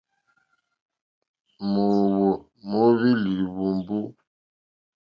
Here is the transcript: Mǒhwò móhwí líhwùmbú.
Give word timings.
Mǒhwò 1.71 2.29
móhwí 2.69 3.09
líhwùmbú. 3.23 3.97